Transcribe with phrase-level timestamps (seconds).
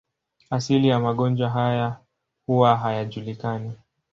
[0.49, 1.97] Asili ya magonjwa haya
[2.45, 3.71] huwa hayajulikani.